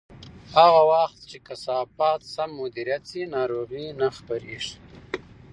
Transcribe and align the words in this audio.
هغه 0.57 0.81
وخت 0.91 1.17
چې 1.29 1.37
کثافات 1.47 2.21
سم 2.33 2.49
مدیریت 2.61 3.03
شي، 3.11 3.21
ناروغۍ 3.35 3.85
نه 3.99 4.07
خپرېږي. 4.17 4.75